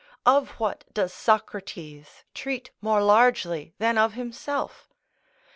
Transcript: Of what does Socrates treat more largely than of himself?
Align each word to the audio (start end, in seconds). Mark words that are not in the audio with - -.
Of 0.25 0.49
what 0.59 0.83
does 0.95 1.13
Socrates 1.13 2.23
treat 2.33 2.71
more 2.81 3.03
largely 3.03 3.75
than 3.77 3.99
of 3.99 4.13
himself? 4.13 4.89